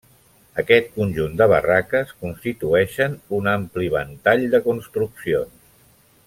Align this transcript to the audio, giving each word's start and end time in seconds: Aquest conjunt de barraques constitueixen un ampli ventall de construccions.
Aquest 0.61 0.87
conjunt 0.95 1.35
de 1.41 1.47
barraques 1.51 2.15
constitueixen 2.23 3.19
un 3.41 3.51
ampli 3.53 3.93
ventall 3.99 4.49
de 4.57 4.63
construccions. 4.71 5.63